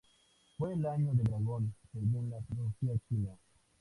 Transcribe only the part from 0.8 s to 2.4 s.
año del dragón según la